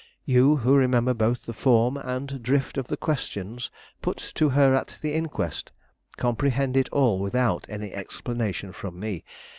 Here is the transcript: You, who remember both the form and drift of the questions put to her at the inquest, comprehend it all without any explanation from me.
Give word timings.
You, 0.25 0.55
who 0.55 0.73
remember 0.73 1.13
both 1.13 1.45
the 1.45 1.53
form 1.53 1.95
and 1.95 2.41
drift 2.41 2.79
of 2.79 2.87
the 2.87 2.97
questions 2.97 3.69
put 4.01 4.17
to 4.33 4.49
her 4.49 4.73
at 4.73 4.97
the 5.03 5.13
inquest, 5.13 5.71
comprehend 6.17 6.75
it 6.75 6.89
all 6.89 7.19
without 7.19 7.67
any 7.69 7.93
explanation 7.93 8.71
from 8.71 8.99
me. 8.99 9.23